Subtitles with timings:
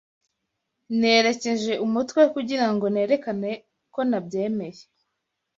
[0.99, 3.51] Nerekeje umutwe kugira ngo nerekane
[3.93, 4.83] ko nabyemeye.